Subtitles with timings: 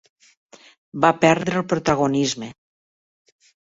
[1.05, 2.53] Va perdre el protagonisme.